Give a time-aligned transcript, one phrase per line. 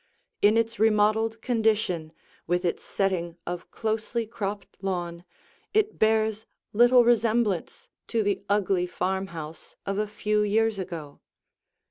[0.41, 2.11] In its remodeled condition,
[2.47, 5.25] with its setting of closely cropped lawn,
[5.75, 11.19] it bears little resemblance to the ugly farmhouse of a few years ago.